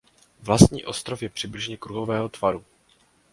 [0.41, 2.65] Vlastní ostrov je přibližně kruhového tvaru.